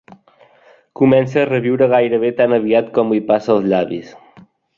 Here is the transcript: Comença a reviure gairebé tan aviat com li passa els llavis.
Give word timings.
Comença 1.01 1.37
a 1.41 1.49
reviure 1.49 1.89
gairebé 1.91 2.33
tan 2.41 2.57
aviat 2.59 2.91
com 2.97 3.15
li 3.17 3.21
passa 3.29 3.53
els 3.59 3.71
llavis. 3.75 4.17